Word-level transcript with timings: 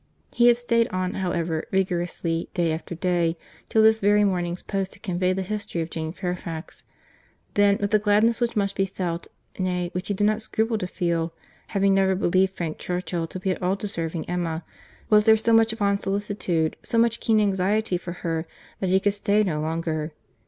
—He 0.33 0.47
had 0.47 0.57
stayed 0.57 0.87
on, 0.87 1.13
however, 1.13 1.67
vigorously, 1.71 2.49
day 2.55 2.71
after 2.71 2.95
day—till 2.95 3.83
this 3.83 4.01
very 4.01 4.23
morning's 4.23 4.63
post 4.63 4.95
had 4.95 5.03
conveyed 5.03 5.35
the 5.35 5.43
history 5.43 5.79
of 5.83 5.91
Jane 5.91 6.11
Fairfax.—Then, 6.11 7.77
with 7.79 7.91
the 7.91 7.99
gladness 7.99 8.41
which 8.41 8.55
must 8.55 8.75
be 8.75 8.87
felt, 8.87 9.27
nay, 9.59 9.89
which 9.93 10.07
he 10.07 10.15
did 10.15 10.23
not 10.25 10.41
scruple 10.41 10.79
to 10.79 10.87
feel, 10.87 11.35
having 11.67 11.93
never 11.93 12.15
believed 12.15 12.57
Frank 12.57 12.79
Churchill 12.79 13.27
to 13.27 13.39
be 13.39 13.51
at 13.51 13.61
all 13.61 13.75
deserving 13.75 14.27
Emma, 14.27 14.63
was 15.11 15.25
there 15.27 15.37
so 15.37 15.53
much 15.53 15.71
fond 15.75 16.01
solicitude, 16.01 16.77
so 16.81 16.97
much 16.97 17.19
keen 17.19 17.39
anxiety 17.39 17.95
for 17.99 18.11
her, 18.25 18.47
that 18.79 18.89
he 18.89 18.99
could 18.99 19.13
stay 19.13 19.43
no 19.43 19.59
longer. 19.61 20.13